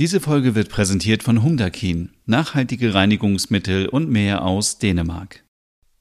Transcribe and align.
Diese 0.00 0.18
Folge 0.18 0.54
wird 0.54 0.70
präsentiert 0.70 1.22
von 1.22 1.42
Humdakin, 1.42 2.08
nachhaltige 2.24 2.94
Reinigungsmittel 2.94 3.86
und 3.86 4.08
mehr 4.08 4.46
aus 4.46 4.78
Dänemark. 4.78 5.44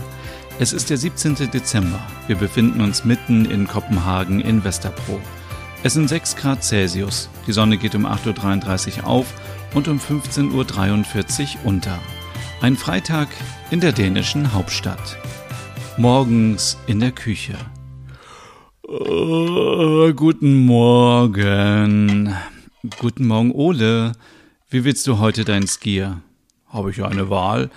Es 0.59 0.71
ist 0.71 0.89
der 0.89 0.95
17. 0.95 1.35
Dezember. 1.51 1.99
Wir 2.27 2.37
befinden 2.37 2.79
uns 2.79 3.03
mitten 3.03 3.43
in 3.43 3.67
Kopenhagen 3.67 4.39
in 4.39 4.63
Westerpro. 4.63 5.19
Es 5.85 5.93
sind 5.93 6.07
6 6.07 6.37
Grad 6.37 6.63
Celsius. 6.63 7.29
Die 7.45 7.51
Sonne 7.51 7.77
geht 7.77 7.93
um 7.93 8.07
8.33 8.07 9.03
Uhr 9.03 9.05
auf 9.05 9.27
und 9.75 9.87
um 9.87 9.99
15.43 9.99 11.57
Uhr 11.57 11.65
unter. 11.65 11.99
Ein 12.59 12.75
Freitag 12.75 13.27
in 13.69 13.81
der 13.81 13.91
dänischen 13.91 14.51
Hauptstadt. 14.51 15.15
Morgens 15.95 16.75
in 16.87 17.01
der 17.01 17.11
Küche. 17.11 17.53
Oh, 18.81 20.11
guten 20.13 20.65
Morgen. 20.65 22.35
Guten 22.97 23.27
Morgen, 23.27 23.51
Ole. 23.51 24.13
Wie 24.71 24.85
willst 24.85 25.05
du 25.05 25.19
heute 25.19 25.45
dein 25.45 25.67
Skier? 25.67 26.19
Habe 26.67 26.89
ich 26.89 27.03
eine 27.03 27.29
Wahl? 27.29 27.69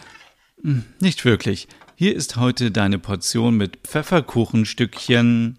Hm, 0.63 0.85
nicht 0.99 1.27
wirklich. 1.27 1.69
Hier 1.95 2.17
ist 2.17 2.37
heute 2.37 2.71
deine 2.71 2.99
Portion 2.99 3.59
mit 3.59 3.81
Pfefferkuchenstückchen, 3.87 5.59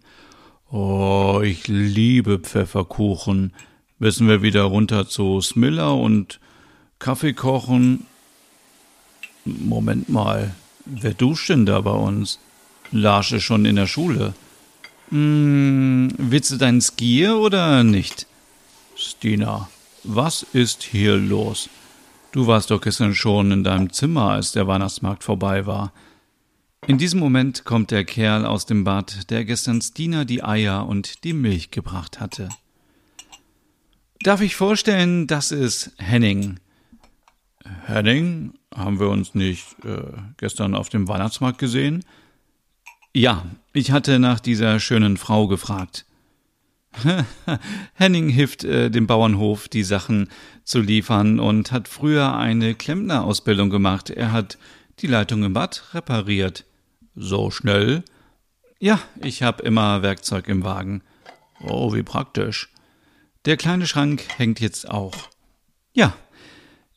Oh, 0.71 1.41
ich 1.43 1.67
liebe 1.67 2.37
Pfefferkuchen. 2.37 3.53
Müssen 3.97 4.27
wir 4.27 4.43
wieder 4.43 4.63
runter 4.63 5.07
zu 5.07 5.41
Smiller 5.41 5.95
und 5.95 6.39
Kaffee 6.99 7.33
kochen? 7.33 8.05
Moment 9.45 10.09
mal, 10.09 10.53
wer 10.85 11.15
duscht 11.15 11.49
denn 11.49 11.65
da 11.65 11.81
bei 11.81 11.91
uns? 11.91 12.39
Larsche 12.91 13.41
schon 13.41 13.65
in 13.65 13.77
der 13.77 13.87
Schule. 13.87 14.35
Hm, 15.09 16.13
willst 16.17 16.51
du 16.51 16.57
deinen 16.57 16.81
Skier 16.81 17.37
oder 17.37 17.83
nicht? 17.83 18.27
Stina, 18.95 19.69
was 20.03 20.43
ist 20.53 20.83
hier 20.83 21.17
los? 21.17 21.67
Du 22.31 22.45
warst 22.45 22.69
doch 22.69 22.79
gestern 22.79 23.15
schon 23.15 23.51
in 23.51 23.63
deinem 23.63 23.91
Zimmer, 23.91 24.31
als 24.33 24.51
der 24.51 24.67
Weihnachtsmarkt 24.67 25.23
vorbei 25.23 25.65
war. 25.65 25.91
In 26.87 26.97
diesem 26.97 27.19
Moment 27.19 27.65
kommt 27.65 27.91
der 27.91 28.05
Kerl 28.05 28.45
aus 28.45 28.65
dem 28.65 28.83
Bad, 28.83 29.29
der 29.29 29.45
gestern 29.45 29.81
Stina 29.81 30.25
die 30.25 30.43
Eier 30.43 30.87
und 30.87 31.23
die 31.23 31.33
Milch 31.33 31.71
gebracht 31.71 32.19
hatte. 32.19 32.49
Darf 34.21 34.41
ich 34.41 34.55
vorstellen, 34.55 35.27
das 35.27 35.51
ist 35.51 35.91
Henning. 35.97 36.59
Henning? 37.85 38.53
Haben 38.73 38.99
wir 38.99 39.09
uns 39.09 39.35
nicht 39.35 39.65
äh, 39.83 40.01
gestern 40.37 40.75
auf 40.75 40.89
dem 40.89 41.07
Weihnachtsmarkt 41.07 41.57
gesehen? 41.57 42.03
Ja, 43.13 43.45
ich 43.73 43.91
hatte 43.91 44.19
nach 44.19 44.39
dieser 44.39 44.79
schönen 44.79 45.17
Frau 45.17 45.47
gefragt. 45.47 46.05
Henning 47.93 48.29
hilft 48.29 48.63
äh, 48.63 48.89
dem 48.89 49.07
Bauernhof, 49.07 49.67
die 49.67 49.83
Sachen 49.83 50.29
zu 50.63 50.79
liefern 50.79 51.39
und 51.39 51.71
hat 51.71 51.87
früher 51.87 52.35
eine 52.35 52.75
Klempnerausbildung 52.75 53.69
gemacht. 53.69 54.09
Er 54.09 54.31
hat 54.31 54.57
die 54.99 55.07
Leitung 55.07 55.43
im 55.43 55.53
Bad 55.53 55.83
repariert. 55.93 56.65
So 57.21 57.51
schnell? 57.51 58.05
Ja, 58.79 59.01
ich 59.21 59.43
habe 59.43 59.61
immer 59.63 60.01
Werkzeug 60.01 60.47
im 60.47 60.63
Wagen. 60.63 61.03
Oh, 61.61 61.93
wie 61.93 62.01
praktisch. 62.01 62.69
Der 63.43 63.57
kleine 63.57 63.87
Schrank 63.87 64.23
hängt 64.37 64.61
jetzt 64.61 64.89
auch. 64.89 65.13
Ja, 65.91 66.15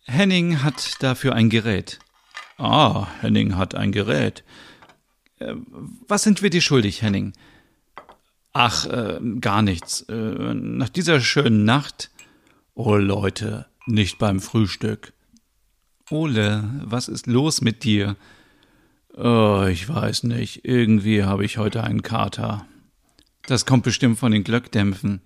Henning 0.04 0.62
hat 0.62 1.02
dafür 1.02 1.34
ein 1.34 1.50
Gerät. 1.50 1.98
Ah, 2.56 3.08
Henning 3.20 3.56
hat 3.56 3.74
ein 3.74 3.90
Gerät. 3.90 4.44
Äh, 5.40 5.54
was 6.06 6.22
sind 6.22 6.40
wir 6.40 6.50
dir 6.50 6.60
schuldig, 6.60 7.02
Henning? 7.02 7.32
Ach, 8.52 8.86
äh, 8.86 9.18
gar 9.40 9.62
nichts. 9.62 10.02
Äh, 10.02 10.54
nach 10.54 10.88
dieser 10.88 11.20
schönen 11.20 11.64
Nacht. 11.64 12.12
Oh 12.74 12.94
Leute, 12.94 13.66
nicht 13.86 14.18
beim 14.18 14.38
Frühstück. 14.38 15.14
Ole, 16.10 16.62
was 16.84 17.08
ist 17.08 17.26
los 17.26 17.60
mit 17.60 17.82
dir? 17.82 18.16
Oh, 19.16 19.66
ich 19.70 19.88
weiß 19.88 20.24
nicht. 20.24 20.64
Irgendwie 20.64 21.24
habe 21.24 21.44
ich 21.44 21.58
heute 21.58 21.84
einen 21.84 22.02
Kater. 22.02 22.66
Das 23.46 23.66
kommt 23.66 23.84
bestimmt 23.84 24.18
von 24.18 24.32
den 24.32 24.44
Glöckdämpfen. 24.44 25.20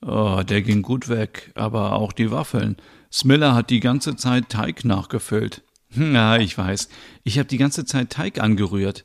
Oh, 0.00 0.42
der 0.42 0.62
ging 0.62 0.82
gut 0.82 1.08
weg, 1.08 1.52
aber 1.54 1.92
auch 1.92 2.12
die 2.12 2.30
Waffeln. 2.30 2.76
Smiller 3.12 3.54
hat 3.54 3.70
die 3.70 3.80
ganze 3.80 4.16
Zeit 4.16 4.48
Teig 4.48 4.84
nachgefüllt. 4.84 5.62
Ja, 5.94 6.38
ich 6.38 6.56
weiß. 6.56 6.88
Ich 7.22 7.38
habe 7.38 7.48
die 7.48 7.58
ganze 7.58 7.84
Zeit 7.84 8.10
Teig 8.10 8.40
angerührt. 8.40 9.04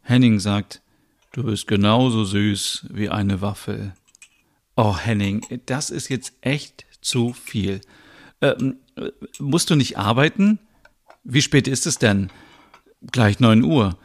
Henning 0.00 0.40
sagt, 0.40 0.80
du 1.32 1.44
bist 1.44 1.66
genauso 1.66 2.24
süß 2.24 2.86
wie 2.90 3.10
eine 3.10 3.42
Waffel. 3.42 3.92
Oh, 4.76 4.96
Henning, 4.96 5.44
das 5.66 5.90
ist 5.90 6.08
jetzt 6.08 6.32
echt 6.40 6.86
zu 7.00 7.32
viel. 7.32 7.80
Ähm, 8.40 8.76
musst 9.38 9.70
du 9.70 9.76
nicht 9.76 9.98
arbeiten? 9.98 10.58
Wie 11.22 11.42
spät 11.42 11.68
ist 11.68 11.86
es 11.86 11.98
denn? 11.98 12.30
Gleich 13.12 13.40
neun 13.40 13.62
Uhr. 13.62 13.98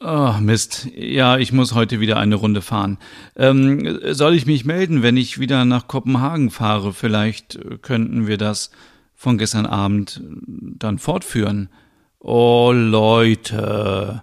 Oh, 0.00 0.34
Mist. 0.40 0.88
Ja, 0.94 1.38
ich 1.38 1.52
muss 1.52 1.74
heute 1.74 2.00
wieder 2.00 2.18
eine 2.18 2.34
Runde 2.34 2.60
fahren. 2.60 2.98
Ähm, 3.34 3.98
soll 4.12 4.34
ich 4.34 4.44
mich 4.44 4.64
melden, 4.64 5.02
wenn 5.02 5.16
ich 5.16 5.38
wieder 5.40 5.64
nach 5.64 5.88
Kopenhagen 5.88 6.50
fahre? 6.50 6.92
Vielleicht 6.92 7.58
könnten 7.82 8.26
wir 8.26 8.36
das 8.36 8.70
von 9.14 9.38
gestern 9.38 9.64
Abend 9.64 10.20
dann 10.46 10.98
fortführen. 10.98 11.70
Oh, 12.18 12.72
Leute. 12.74 14.22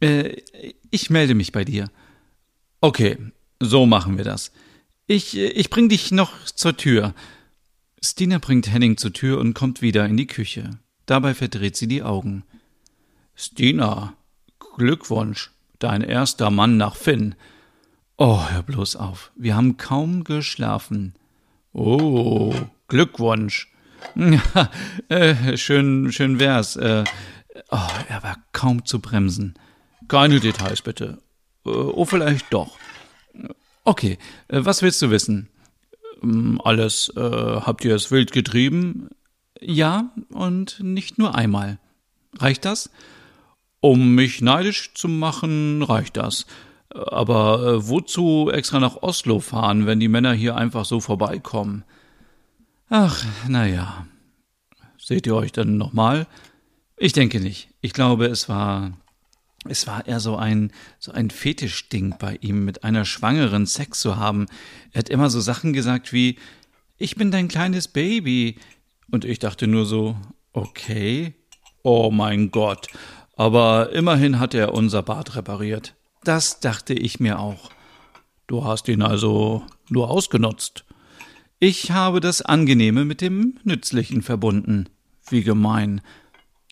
Äh, 0.00 0.36
ich 0.90 1.10
melde 1.10 1.34
mich 1.34 1.52
bei 1.52 1.64
dir. 1.64 1.90
Okay, 2.80 3.18
so 3.60 3.86
machen 3.86 4.16
wir 4.16 4.24
das. 4.24 4.52
Ich, 5.06 5.36
ich 5.36 5.68
bring 5.68 5.90
dich 5.90 6.12
noch 6.12 6.44
zur 6.46 6.76
Tür. 6.76 7.14
Stina 8.02 8.38
bringt 8.38 8.72
Henning 8.72 8.96
zur 8.96 9.12
Tür 9.12 9.38
und 9.38 9.54
kommt 9.54 9.82
wieder 9.82 10.06
in 10.06 10.16
die 10.16 10.26
Küche. 10.26 10.70
Dabei 11.06 11.34
verdreht 11.34 11.76
sie 11.76 11.88
die 11.88 12.02
Augen. 12.02 12.44
Stina, 13.34 14.14
Glückwunsch, 14.76 15.50
dein 15.78 16.02
erster 16.02 16.50
Mann 16.50 16.76
nach 16.76 16.96
Finn. 16.96 17.34
Oh, 18.16 18.40
hör 18.48 18.62
bloß 18.62 18.96
auf, 18.96 19.32
wir 19.36 19.56
haben 19.56 19.76
kaum 19.76 20.24
geschlafen. 20.24 21.14
Oh, 21.72 22.54
Glückwunsch. 22.88 23.72
Ja, 24.14 24.70
äh, 25.08 25.56
schön, 25.56 26.12
schön 26.12 26.38
wär's. 26.38 26.76
Äh, 26.76 27.04
oh, 27.70 27.88
er 28.08 28.22
war 28.22 28.36
kaum 28.52 28.84
zu 28.84 29.00
bremsen. 29.00 29.54
Keine 30.08 30.40
Details 30.40 30.82
bitte. 30.82 31.18
Äh, 31.66 31.70
oh, 31.70 32.04
vielleicht 32.04 32.52
doch. 32.52 32.78
Okay, 33.84 34.18
was 34.48 34.82
willst 34.82 35.02
du 35.02 35.10
wissen? 35.10 35.48
Ähm, 36.22 36.60
alles, 36.62 37.12
äh, 37.16 37.20
habt 37.20 37.84
ihr 37.84 37.94
es 37.94 38.10
wild 38.10 38.32
getrieben? 38.32 39.10
Ja, 39.60 40.10
und 40.30 40.80
nicht 40.80 41.18
nur 41.18 41.34
einmal. 41.34 41.78
Reicht 42.38 42.64
das? 42.64 42.90
Um 43.84 44.14
mich 44.14 44.40
neidisch 44.40 44.94
zu 44.94 45.08
machen, 45.08 45.82
reicht 45.82 46.16
das. 46.16 46.46
Aber 46.88 47.62
äh, 47.62 47.86
wozu 47.86 48.50
extra 48.50 48.80
nach 48.80 49.02
Oslo 49.02 49.40
fahren, 49.40 49.84
wenn 49.84 50.00
die 50.00 50.08
Männer 50.08 50.32
hier 50.32 50.56
einfach 50.56 50.86
so 50.86 51.00
vorbeikommen? 51.00 51.84
Ach, 52.88 53.22
na 53.46 53.66
ja. 53.66 54.06
Seht 54.96 55.26
ihr 55.26 55.36
euch 55.36 55.52
dann 55.52 55.76
nochmal? 55.76 56.26
Ich 56.96 57.12
denke 57.12 57.40
nicht. 57.40 57.68
Ich 57.82 57.92
glaube, 57.92 58.24
es 58.24 58.48
war 58.48 58.92
es 59.68 59.86
war 59.86 60.06
eher 60.06 60.20
so 60.20 60.36
ein 60.36 60.72
so 60.98 61.12
ein 61.12 61.28
Fetischding 61.28 62.14
bei 62.18 62.38
ihm, 62.40 62.64
mit 62.64 62.84
einer 62.84 63.04
Schwangeren 63.04 63.66
Sex 63.66 64.00
zu 64.00 64.16
haben. 64.16 64.46
Er 64.92 65.00
hat 65.00 65.10
immer 65.10 65.28
so 65.28 65.40
Sachen 65.40 65.74
gesagt 65.74 66.10
wie 66.14 66.38
Ich 66.96 67.16
bin 67.16 67.30
dein 67.30 67.48
kleines 67.48 67.88
Baby. 67.88 68.56
Und 69.10 69.26
ich 69.26 69.40
dachte 69.40 69.66
nur 69.66 69.84
so, 69.84 70.16
okay. 70.54 71.34
Oh 71.82 72.10
mein 72.10 72.50
Gott. 72.50 72.88
Aber 73.36 73.92
immerhin 73.92 74.38
hat 74.38 74.54
er 74.54 74.74
unser 74.74 75.02
Bad 75.02 75.36
repariert. 75.36 75.94
Das 76.22 76.60
dachte 76.60 76.94
ich 76.94 77.20
mir 77.20 77.38
auch. 77.38 77.70
Du 78.46 78.64
hast 78.64 78.88
ihn 78.88 79.02
also 79.02 79.64
nur 79.88 80.10
ausgenutzt. 80.10 80.84
Ich 81.58 81.90
habe 81.90 82.20
das 82.20 82.42
Angenehme 82.42 83.04
mit 83.04 83.20
dem 83.20 83.58
Nützlichen 83.64 84.22
verbunden. 84.22 84.88
Wie 85.28 85.42
gemein. 85.42 86.02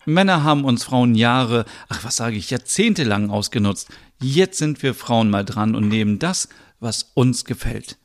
Männer 0.05 0.43
haben 0.43 0.64
uns 0.64 0.85
Frauen 0.85 1.14
Jahre, 1.14 1.64
ach 1.88 2.05
was 2.05 2.17
sage 2.17 2.37
ich, 2.37 2.50
jahrzehntelang 2.50 3.31
ausgenutzt. 3.31 3.88
Jetzt 4.20 4.59
sind 4.59 4.82
wir 4.82 4.94
Frauen 4.94 5.31
mal 5.31 5.44
dran 5.44 5.75
und 5.75 5.88
nehmen 5.88 6.19
das, 6.19 6.49
was 6.81 7.12
uns 7.14 7.44
gefällt. 7.44 7.99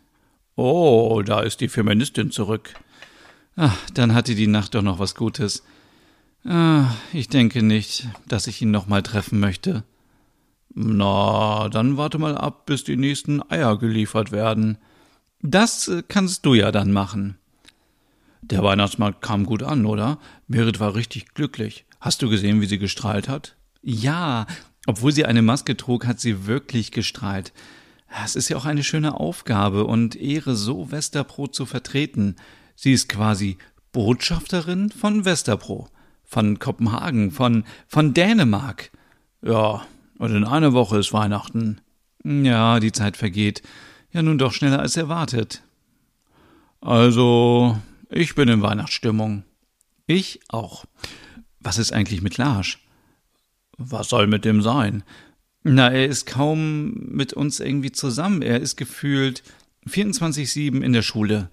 Oh, 0.55 1.21
da 1.25 1.41
ist 1.41 1.61
die 1.61 1.67
Feministin 1.67 2.31
zurück. 2.31 2.73
Ach, 3.55 3.77
dann 3.93 4.13
hatte 4.13 4.35
die 4.35 4.47
Nacht 4.47 4.75
doch 4.75 4.81
noch 4.81 4.99
was 4.99 5.15
Gutes. 5.15 5.63
Ah, 6.47 6.95
ich 7.11 7.27
denke 7.27 7.61
nicht, 7.61 8.07
dass 8.27 8.47
ich 8.47 8.61
ihn 8.61 8.71
nochmal 8.71 9.03
treffen 9.03 9.39
möchte. 9.39 9.83
Na, 10.73 11.67
dann 11.69 11.97
warte 11.97 12.19
mal 12.19 12.37
ab, 12.37 12.65
bis 12.65 12.85
die 12.85 12.95
nächsten 12.95 13.41
Eier 13.51 13.77
geliefert 13.77 14.31
werden. 14.31 14.77
Das 15.41 15.89
äh, 15.89 16.03
kannst 16.07 16.45
du 16.45 16.53
ja 16.53 16.71
dann 16.71 16.93
machen. 16.93 17.37
Der 18.41 18.63
Weihnachtsmarkt 18.63 19.21
kam 19.21 19.45
gut 19.45 19.61
an, 19.61 19.85
oder? 19.85 20.19
Merit 20.47 20.79
war 20.79 20.95
richtig 20.95 21.33
glücklich. 21.33 21.85
Hast 21.99 22.21
du 22.21 22.29
gesehen, 22.29 22.61
wie 22.61 22.65
sie 22.65 22.77
gestrahlt 22.79 23.27
hat? 23.27 23.55
Ja, 23.81 24.45
obwohl 24.85 25.11
sie 25.11 25.25
eine 25.25 25.41
Maske 25.41 25.75
trug, 25.75 26.05
hat 26.05 26.21
sie 26.21 26.45
wirklich 26.45 26.91
gestrahlt. 26.91 27.51
Es 28.23 28.37
ist 28.37 28.47
ja 28.47 28.55
auch 28.55 28.65
eine 28.65 28.85
schöne 28.85 29.19
Aufgabe 29.19 29.83
und 29.83 30.15
Ehre, 30.15 30.55
so 30.55 30.91
Westerpro 30.91 31.47
zu 31.47 31.65
vertreten. 31.65 32.37
Sie 32.75 32.93
ist 32.93 33.09
quasi 33.09 33.57
Botschafterin 33.91 34.91
von 34.91 35.25
Westerpro, 35.25 35.89
von 36.27 36.59
Kopenhagen, 36.59 37.31
von, 37.31 37.63
von 37.87 38.13
Dänemark. 38.13 38.91
Ja, 39.41 39.85
und 40.19 40.35
in 40.35 40.43
einer 40.43 40.73
Woche 40.73 40.99
ist 40.99 41.13
Weihnachten. 41.13 41.81
Ja, 42.23 42.79
die 42.79 42.91
Zeit 42.91 43.17
vergeht. 43.17 43.63
Ja, 44.11 44.21
nun 44.21 44.37
doch 44.37 44.51
schneller 44.51 44.79
als 44.79 44.97
erwartet. 44.97 45.63
Also, 46.81 47.77
ich 48.09 48.35
bin 48.35 48.49
in 48.49 48.61
Weihnachtsstimmung. 48.61 49.43
Ich 50.05 50.41
auch. 50.49 50.85
Was 51.59 51.77
ist 51.77 51.93
eigentlich 51.93 52.21
mit 52.21 52.37
Larsch? 52.37 52.79
Was 53.77 54.09
soll 54.09 54.27
mit 54.27 54.45
dem 54.45 54.61
sein? 54.61 55.03
Na, 55.63 55.89
er 55.89 56.05
ist 56.07 56.25
kaum 56.25 56.93
mit 56.93 57.33
uns 57.33 57.59
irgendwie 57.59 57.91
zusammen. 57.91 58.41
Er 58.41 58.59
ist 58.59 58.75
gefühlt 58.75 59.43
24-7 59.87 60.81
in 60.81 60.93
der 60.93 61.01
Schule. 61.01 61.49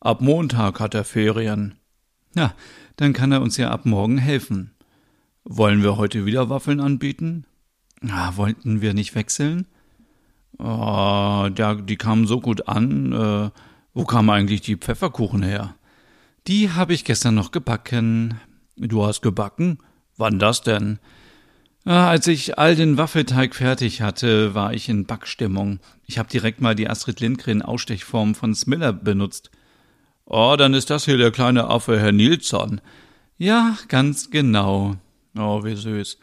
Ab 0.00 0.20
Montag 0.20 0.80
hat 0.80 0.94
er 0.94 1.04
Ferien. 1.04 1.74
Ja, 2.34 2.54
dann 2.96 3.12
kann 3.12 3.32
er 3.32 3.42
uns 3.42 3.56
ja 3.56 3.70
ab 3.70 3.84
morgen 3.84 4.18
helfen. 4.18 4.72
Wollen 5.44 5.82
wir 5.82 5.96
heute 5.96 6.24
wieder 6.24 6.48
Waffeln 6.48 6.80
anbieten? 6.80 7.44
Ah, 8.08 8.36
wollten 8.36 8.80
wir 8.80 8.94
nicht 8.94 9.14
wechseln? 9.14 9.66
Oh, 10.58 11.48
ja, 11.56 11.74
die 11.74 11.96
kamen 11.96 12.26
so 12.26 12.40
gut 12.40 12.68
an. 12.68 13.12
Äh, 13.12 13.50
wo 13.94 14.04
kamen 14.04 14.30
eigentlich 14.30 14.60
die 14.60 14.76
Pfefferkuchen 14.76 15.42
her? 15.42 15.74
Die 16.46 16.70
habe 16.70 16.94
ich 16.94 17.04
gestern 17.04 17.34
noch 17.34 17.50
gebacken. 17.50 18.40
Du 18.76 19.04
hast 19.04 19.22
gebacken? 19.22 19.78
Wann 20.16 20.38
das 20.38 20.62
denn? 20.62 20.98
Ah, 21.84 22.08
als 22.08 22.26
ich 22.28 22.58
all 22.58 22.76
den 22.76 22.96
Waffelteig 22.96 23.54
fertig 23.54 24.02
hatte, 24.02 24.54
war 24.54 24.72
ich 24.72 24.88
in 24.88 25.06
Backstimmung. 25.06 25.80
Ich 26.06 26.18
habe 26.18 26.28
direkt 26.28 26.60
mal 26.60 26.74
die 26.74 26.88
Astrid 26.88 27.20
Lindgren 27.20 27.62
Ausstechform 27.62 28.34
von 28.34 28.54
Smiller 28.54 28.92
benutzt. 28.92 29.50
Oh, 30.26 30.54
dann 30.56 30.74
ist 30.74 30.90
das 30.90 31.04
hier 31.04 31.18
der 31.18 31.30
kleine 31.30 31.68
Affe 31.68 31.98
Herr 31.98 32.12
Nilsson. 32.12 32.80
Ja, 33.38 33.76
ganz 33.88 34.30
genau. 34.30 34.96
Oh, 35.36 35.64
wie 35.64 35.74
süß. 35.74 36.18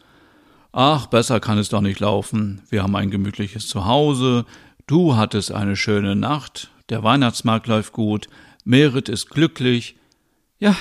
Ach, 0.71 1.07
besser 1.07 1.39
kann 1.39 1.57
es 1.57 1.69
doch 1.69 1.81
nicht 1.81 1.99
laufen. 1.99 2.61
Wir 2.69 2.83
haben 2.83 2.95
ein 2.95 3.11
gemütliches 3.11 3.67
Zuhause, 3.67 4.45
du 4.87 5.15
hattest 5.15 5.51
eine 5.51 5.75
schöne 5.75 6.15
Nacht, 6.15 6.71
der 6.89 7.03
Weihnachtsmarkt 7.03 7.67
läuft 7.67 7.93
gut, 7.93 8.29
Merit 8.63 9.09
ist 9.09 9.29
glücklich. 9.29 9.95
Ja, 10.59 10.75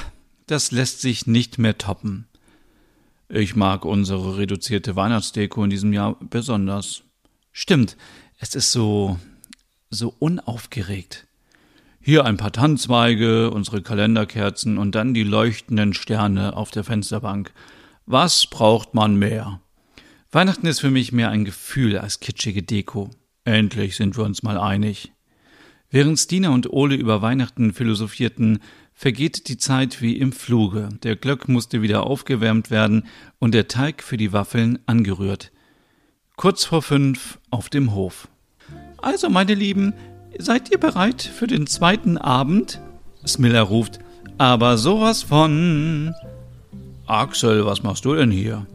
das 0.46 0.72
lässt 0.72 1.00
sich 1.00 1.26
nicht 1.26 1.58
mehr 1.58 1.78
toppen. 1.78 2.26
Ich 3.28 3.56
mag 3.56 3.84
unsere 3.84 4.38
reduzierte 4.38 4.96
Weihnachtsdeko 4.96 5.64
in 5.64 5.70
diesem 5.70 5.92
Jahr 5.92 6.16
besonders. 6.20 7.02
Stimmt, 7.52 7.96
es 8.38 8.54
ist 8.54 8.72
so, 8.72 9.18
so 9.90 10.14
unaufgeregt. 10.18 11.27
Hier 12.00 12.24
ein 12.24 12.36
paar 12.36 12.52
Tannzweige, 12.52 13.50
unsere 13.50 13.82
Kalenderkerzen 13.82 14.78
und 14.78 14.94
dann 14.94 15.14
die 15.14 15.24
leuchtenden 15.24 15.94
Sterne 15.94 16.56
auf 16.56 16.70
der 16.70 16.84
Fensterbank. 16.84 17.52
Was 18.06 18.46
braucht 18.46 18.94
man 18.94 19.16
mehr? 19.16 19.60
Weihnachten 20.30 20.66
ist 20.66 20.80
für 20.80 20.90
mich 20.90 21.12
mehr 21.12 21.30
ein 21.30 21.44
Gefühl 21.44 21.98
als 21.98 22.20
kitschige 22.20 22.62
Deko. 22.62 23.10
Endlich 23.44 23.96
sind 23.96 24.16
wir 24.16 24.24
uns 24.24 24.42
mal 24.42 24.58
einig. 24.58 25.12
Während 25.90 26.18
Stina 26.18 26.50
und 26.50 26.70
Ole 26.70 26.94
über 26.96 27.22
Weihnachten 27.22 27.72
philosophierten, 27.72 28.60
vergeht 28.92 29.48
die 29.48 29.56
Zeit 29.56 30.02
wie 30.02 30.16
im 30.16 30.32
Fluge. 30.32 30.88
Der 31.02 31.16
Glöck 31.16 31.48
musste 31.48 31.82
wieder 31.82 32.04
aufgewärmt 32.04 32.70
werden 32.70 33.06
und 33.38 33.54
der 33.54 33.68
Teig 33.68 34.02
für 34.02 34.16
die 34.16 34.32
Waffeln 34.32 34.80
angerührt. 34.86 35.52
Kurz 36.36 36.64
vor 36.64 36.82
fünf 36.82 37.38
auf 37.50 37.68
dem 37.68 37.94
Hof. 37.94 38.28
Also, 38.98 39.30
meine 39.30 39.54
Lieben, 39.54 39.94
seid 40.38 40.70
ihr 40.70 40.78
bereit 40.78 41.22
für 41.22 41.46
den 41.46 41.66
zweiten 41.66 42.19
Abend? 42.19 42.80
Smiller 43.26 43.62
ruft, 43.62 43.98
aber 44.38 44.78
sowas 44.78 45.22
von. 45.22 46.14
Axel, 47.06 47.64
was 47.64 47.82
machst 47.82 48.04
du 48.04 48.14
denn 48.14 48.30
hier? 48.30 48.66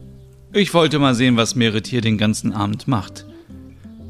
Ich 0.52 0.74
wollte 0.74 0.98
mal 0.98 1.14
sehen, 1.14 1.36
was 1.36 1.54
Merit 1.54 1.86
hier 1.86 2.00
den 2.00 2.18
ganzen 2.18 2.52
Abend 2.52 2.86
macht. 2.86 3.26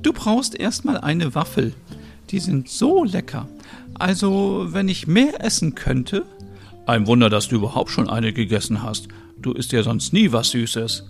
Du 0.02 0.12
brauchst 0.12 0.54
erstmal 0.54 0.98
eine 0.98 1.34
Waffel. 1.34 1.72
Die 2.30 2.38
sind 2.38 2.68
so 2.68 3.04
lecker. 3.04 3.48
Also, 3.94 4.66
wenn 4.68 4.88
ich 4.88 5.06
mehr 5.06 5.42
essen 5.42 5.74
könnte. 5.74 6.24
Ein 6.86 7.06
Wunder, 7.06 7.30
dass 7.30 7.48
du 7.48 7.56
überhaupt 7.56 7.90
schon 7.90 8.10
eine 8.10 8.32
gegessen 8.32 8.82
hast. 8.82 9.08
Du 9.40 9.52
isst 9.52 9.72
ja 9.72 9.82
sonst 9.82 10.12
nie 10.12 10.32
was 10.32 10.50
Süßes. 10.50 11.04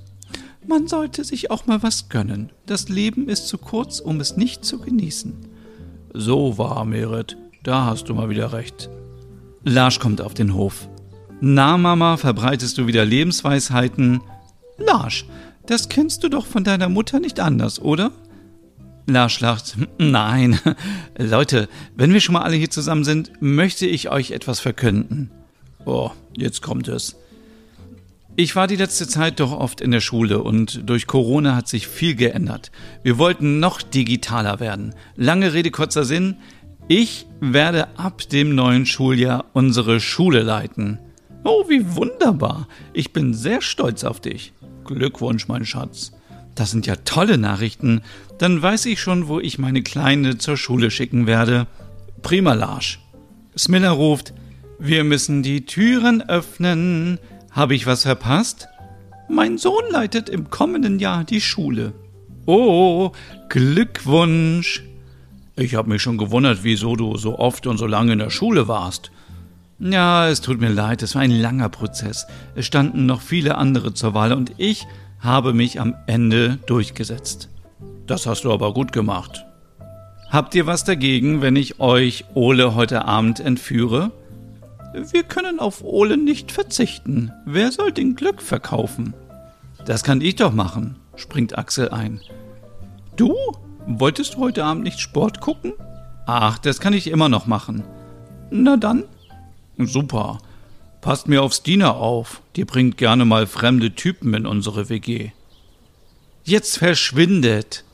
Man 0.66 0.86
sollte 0.86 1.24
sich 1.24 1.50
auch 1.50 1.66
mal 1.66 1.82
was 1.82 2.08
gönnen. 2.08 2.50
Das 2.66 2.88
Leben 2.88 3.28
ist 3.28 3.48
zu 3.48 3.58
kurz, 3.58 4.00
um 4.00 4.20
es 4.20 4.36
nicht 4.36 4.64
zu 4.64 4.78
genießen. 4.78 5.34
So 6.16 6.58
wahr, 6.58 6.84
Merit. 6.84 7.36
Da 7.64 7.86
hast 7.86 8.08
du 8.08 8.14
mal 8.14 8.28
wieder 8.28 8.52
recht. 8.52 8.88
Larsch 9.64 9.98
kommt 9.98 10.20
auf 10.20 10.32
den 10.32 10.54
Hof. 10.54 10.88
Na, 11.40 11.76
Mama, 11.76 12.16
verbreitest 12.16 12.78
du 12.78 12.86
wieder 12.86 13.04
Lebensweisheiten? 13.04 14.20
Larsch, 14.78 15.26
das 15.66 15.88
kennst 15.88 16.22
du 16.22 16.28
doch 16.28 16.46
von 16.46 16.62
deiner 16.62 16.88
Mutter 16.88 17.18
nicht 17.18 17.40
anders, 17.40 17.80
oder? 17.80 18.12
Larsch 19.06 19.40
lacht. 19.40 19.76
Nein. 19.98 20.60
Leute, 21.18 21.68
wenn 21.96 22.12
wir 22.12 22.20
schon 22.20 22.34
mal 22.34 22.42
alle 22.42 22.54
hier 22.54 22.70
zusammen 22.70 23.02
sind, 23.02 23.32
möchte 23.40 23.86
ich 23.86 24.08
euch 24.08 24.30
etwas 24.30 24.60
verkünden. 24.60 25.32
Oh, 25.84 26.12
jetzt 26.36 26.62
kommt 26.62 26.86
es. 26.86 27.16
Ich 28.36 28.56
war 28.56 28.66
die 28.66 28.74
letzte 28.74 29.06
Zeit 29.06 29.38
doch 29.38 29.52
oft 29.52 29.80
in 29.80 29.92
der 29.92 30.00
Schule 30.00 30.42
und 30.42 30.88
durch 30.88 31.06
Corona 31.06 31.54
hat 31.54 31.68
sich 31.68 31.86
viel 31.86 32.16
geändert. 32.16 32.72
Wir 33.04 33.16
wollten 33.16 33.60
noch 33.60 33.80
digitaler 33.80 34.58
werden. 34.58 34.92
Lange 35.14 35.52
Rede, 35.52 35.70
kurzer 35.70 36.04
Sinn. 36.04 36.38
Ich 36.88 37.26
werde 37.40 37.96
ab 37.96 38.28
dem 38.28 38.56
neuen 38.56 38.86
Schuljahr 38.86 39.44
unsere 39.52 40.00
Schule 40.00 40.42
leiten. 40.42 40.98
Oh, 41.44 41.68
wie 41.68 41.94
wunderbar. 41.94 42.66
Ich 42.92 43.12
bin 43.12 43.34
sehr 43.34 43.62
stolz 43.62 44.02
auf 44.02 44.18
dich. 44.18 44.52
Glückwunsch, 44.84 45.46
mein 45.46 45.64
Schatz. 45.64 46.10
Das 46.56 46.72
sind 46.72 46.86
ja 46.86 46.96
tolle 46.96 47.38
Nachrichten. 47.38 48.02
Dann 48.38 48.60
weiß 48.60 48.86
ich 48.86 49.00
schon, 49.00 49.28
wo 49.28 49.38
ich 49.38 49.58
meine 49.58 49.82
Kleine 49.82 50.38
zur 50.38 50.56
Schule 50.56 50.90
schicken 50.90 51.28
werde. 51.28 51.68
Prima 52.22 52.54
Larsch. 52.54 52.98
Smiller 53.56 53.90
ruft, 53.90 54.34
wir 54.80 55.04
müssen 55.04 55.44
die 55.44 55.66
Türen 55.66 56.20
öffnen. 56.28 57.20
Habe 57.54 57.76
ich 57.76 57.86
was 57.86 58.02
verpasst? 58.02 58.66
Mein 59.28 59.58
Sohn 59.58 59.84
leitet 59.90 60.28
im 60.28 60.50
kommenden 60.50 60.98
Jahr 60.98 61.22
die 61.22 61.40
Schule. 61.40 61.92
Oh, 62.46 63.12
Glückwunsch. 63.48 64.82
Ich 65.54 65.76
habe 65.76 65.88
mich 65.88 66.02
schon 66.02 66.18
gewundert, 66.18 66.64
wieso 66.64 66.96
du 66.96 67.16
so 67.16 67.38
oft 67.38 67.68
und 67.68 67.78
so 67.78 67.86
lange 67.86 68.14
in 68.14 68.18
der 68.18 68.30
Schule 68.30 68.66
warst. 68.66 69.12
Ja, 69.78 70.28
es 70.28 70.40
tut 70.40 70.60
mir 70.60 70.68
leid, 70.68 71.04
es 71.04 71.14
war 71.14 71.22
ein 71.22 71.30
langer 71.30 71.68
Prozess. 71.68 72.26
Es 72.56 72.66
standen 72.66 73.06
noch 73.06 73.20
viele 73.20 73.56
andere 73.56 73.94
zur 73.94 74.14
Wahl 74.14 74.32
und 74.32 74.52
ich 74.56 74.88
habe 75.20 75.54
mich 75.54 75.80
am 75.80 75.94
Ende 76.08 76.58
durchgesetzt. 76.66 77.50
Das 78.08 78.26
hast 78.26 78.42
du 78.42 78.52
aber 78.52 78.74
gut 78.74 78.92
gemacht. 78.92 79.44
Habt 80.28 80.56
ihr 80.56 80.66
was 80.66 80.82
dagegen, 80.82 81.40
wenn 81.40 81.54
ich 81.54 81.78
euch 81.78 82.24
Ole 82.34 82.74
heute 82.74 83.04
Abend 83.04 83.38
entführe? 83.38 84.10
Wir 84.94 85.24
können 85.24 85.58
auf 85.58 85.82
Ole 85.82 86.16
nicht 86.16 86.52
verzichten. 86.52 87.32
Wer 87.44 87.72
soll 87.72 87.92
den 87.92 88.14
Glück 88.14 88.40
verkaufen? 88.40 89.14
Das 89.84 90.04
kann 90.04 90.20
ich 90.20 90.36
doch 90.36 90.52
machen, 90.52 90.96
springt 91.16 91.58
Axel 91.58 91.90
ein. 91.90 92.20
Du? 93.16 93.36
Wolltest 93.86 94.34
du 94.34 94.38
heute 94.38 94.64
Abend 94.64 94.84
nicht 94.84 95.00
Sport 95.00 95.40
gucken? 95.40 95.74
Ach, 96.26 96.58
das 96.58 96.80
kann 96.80 96.94
ich 96.94 97.08
immer 97.08 97.28
noch 97.28 97.46
machen. 97.46 97.84
Na 98.50 98.76
dann, 98.76 99.04
Super. 99.78 100.38
Passt 101.00 101.28
mir 101.28 101.42
auf 101.42 101.52
Stina 101.52 101.92
auf. 101.92 102.40
Die 102.56 102.64
bringt 102.64 102.96
gerne 102.96 103.24
mal 103.24 103.46
fremde 103.46 103.94
Typen 103.94 104.32
in 104.34 104.46
unsere 104.46 104.88
WG. 104.88 105.32
Jetzt 106.44 106.78
verschwindet. 106.78 107.84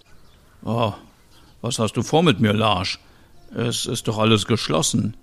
Oh, 0.63 0.93
was 1.63 1.79
hast 1.79 1.97
du 1.97 2.03
vor 2.03 2.23
mit 2.23 2.41
mir, 2.41 2.53
Larsch? 2.53 3.01
Es 3.55 3.87
ist 3.87 4.07
doch 4.07 4.19
alles 4.19 4.47
geschlossen. 4.47 5.17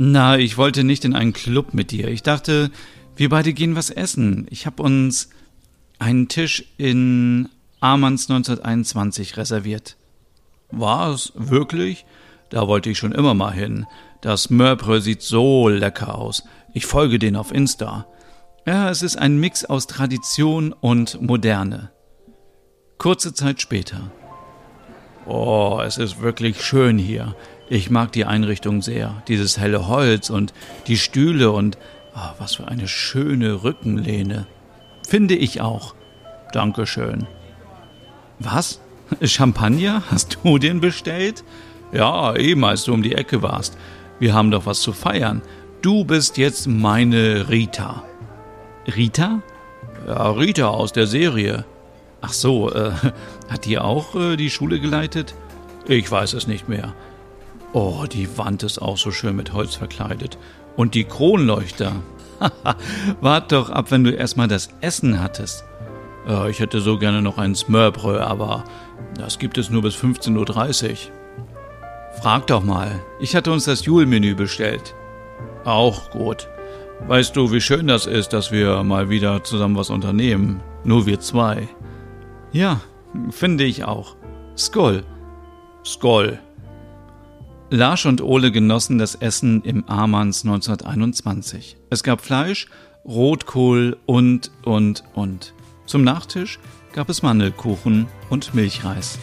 Na, 0.00 0.38
ich 0.38 0.56
wollte 0.56 0.84
nicht 0.84 1.04
in 1.04 1.14
einen 1.14 1.32
Club 1.32 1.74
mit 1.74 1.90
dir. 1.90 2.06
Ich 2.06 2.22
dachte, 2.22 2.70
wir 3.16 3.28
beide 3.28 3.52
gehen 3.52 3.74
was 3.74 3.90
essen. 3.90 4.46
Ich 4.48 4.64
hab 4.64 4.78
uns 4.78 5.28
einen 5.98 6.28
Tisch 6.28 6.64
in 6.76 7.48
Amanns 7.80 8.30
1921 8.30 9.36
reserviert. 9.36 9.96
Was? 10.70 11.32
Wirklich? 11.34 12.06
Da 12.48 12.68
wollte 12.68 12.90
ich 12.90 12.98
schon 12.98 13.10
immer 13.10 13.34
mal 13.34 13.52
hin. 13.52 13.86
Das 14.20 14.50
Mörbrö 14.50 15.00
sieht 15.00 15.22
so 15.22 15.68
lecker 15.68 16.14
aus. 16.14 16.44
Ich 16.72 16.86
folge 16.86 17.18
den 17.18 17.34
auf 17.34 17.52
Insta. 17.52 18.06
Ja, 18.66 18.90
es 18.90 19.02
ist 19.02 19.16
ein 19.16 19.38
Mix 19.38 19.64
aus 19.64 19.88
Tradition 19.88 20.72
und 20.72 21.20
Moderne. 21.20 21.90
Kurze 22.98 23.34
Zeit 23.34 23.60
später. 23.60 24.12
Oh, 25.26 25.80
es 25.84 25.98
ist 25.98 26.20
wirklich 26.20 26.62
schön 26.62 26.98
hier. 26.98 27.34
Ich 27.70 27.90
mag 27.90 28.12
die 28.12 28.24
Einrichtung 28.24 28.80
sehr. 28.82 29.22
Dieses 29.28 29.58
helle 29.58 29.88
Holz 29.88 30.30
und 30.30 30.54
die 30.86 30.96
Stühle 30.96 31.50
und 31.50 31.76
oh, 32.14 32.30
was 32.38 32.56
für 32.56 32.66
eine 32.66 32.88
schöne 32.88 33.62
Rückenlehne. 33.62 34.46
Finde 35.06 35.34
ich 35.34 35.60
auch. 35.60 35.94
Dankeschön. 36.52 37.26
Was? 38.38 38.80
Champagner? 39.22 40.02
Hast 40.10 40.38
du 40.42 40.58
den 40.58 40.80
bestellt? 40.80 41.44
Ja, 41.92 42.36
eben 42.36 42.64
als 42.64 42.84
du 42.84 42.94
um 42.94 43.02
die 43.02 43.14
Ecke 43.14 43.42
warst. 43.42 43.76
Wir 44.18 44.34
haben 44.34 44.50
doch 44.50 44.66
was 44.66 44.80
zu 44.80 44.92
feiern. 44.92 45.42
Du 45.82 46.04
bist 46.04 46.38
jetzt 46.38 46.66
meine 46.66 47.48
Rita. 47.48 48.02
Rita? 48.86 49.42
Ja, 50.06 50.30
Rita 50.30 50.68
aus 50.68 50.92
der 50.92 51.06
Serie. 51.06 51.64
Ach 52.20 52.32
so, 52.32 52.72
äh, 52.72 52.92
hat 53.48 53.64
die 53.66 53.78
auch 53.78 54.14
äh, 54.14 54.36
die 54.36 54.50
Schule 54.50 54.80
geleitet? 54.80 55.34
Ich 55.86 56.10
weiß 56.10 56.32
es 56.32 56.46
nicht 56.46 56.68
mehr. 56.68 56.94
Oh, 57.72 58.04
die 58.10 58.38
Wand 58.38 58.62
ist 58.62 58.78
auch 58.78 58.96
so 58.96 59.10
schön 59.10 59.36
mit 59.36 59.52
Holz 59.52 59.74
verkleidet. 59.74 60.38
Und 60.76 60.94
die 60.94 61.04
Kronleuchter. 61.04 61.92
Wart 63.20 63.52
doch 63.52 63.70
ab, 63.70 63.90
wenn 63.90 64.04
du 64.04 64.10
erstmal 64.10 64.48
das 64.48 64.68
Essen 64.80 65.20
hattest. 65.20 65.64
Äh, 66.26 66.50
ich 66.50 66.60
hätte 66.60 66.80
so 66.80 66.98
gerne 66.98 67.20
noch 67.20 67.36
ein 67.36 67.54
Smörbrö, 67.54 68.20
aber 68.20 68.64
das 69.16 69.38
gibt 69.38 69.58
es 69.58 69.70
nur 69.70 69.82
bis 69.82 69.96
15.30 69.96 70.90
Uhr. 70.90 70.96
Frag 72.22 72.46
doch 72.46 72.62
mal. 72.62 73.00
Ich 73.20 73.36
hatte 73.36 73.52
uns 73.52 73.64
das 73.64 73.84
Julmenü 73.84 74.34
bestellt. 74.34 74.94
Auch 75.64 76.10
gut. 76.10 76.48
Weißt 77.06 77.36
du, 77.36 77.52
wie 77.52 77.60
schön 77.60 77.86
das 77.86 78.06
ist, 78.06 78.32
dass 78.32 78.50
wir 78.50 78.82
mal 78.82 79.08
wieder 79.08 79.44
zusammen 79.44 79.76
was 79.76 79.90
unternehmen? 79.90 80.60
Nur 80.84 81.06
wir 81.06 81.20
zwei. 81.20 81.68
Ja, 82.50 82.80
finde 83.30 83.64
ich 83.64 83.84
auch. 83.84 84.16
Skoll. 84.56 85.04
Skoll. 85.84 86.40
Lars 87.70 88.06
und 88.06 88.22
Ole 88.22 88.50
genossen 88.50 88.96
das 88.96 89.14
Essen 89.14 89.62
im 89.62 89.84
Amanns 89.88 90.42
1921. 90.42 91.76
Es 91.90 92.02
gab 92.02 92.22
Fleisch, 92.22 92.66
Rotkohl 93.04 93.98
und, 94.06 94.50
und, 94.64 95.04
und. 95.14 95.52
Zum 95.84 96.02
Nachtisch 96.02 96.58
gab 96.94 97.10
es 97.10 97.22
Mandelkuchen 97.22 98.06
und 98.30 98.54
Milchreis. 98.54 99.18